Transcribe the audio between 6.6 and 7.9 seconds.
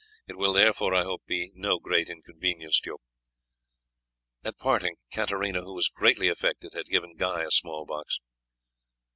had given Guy a small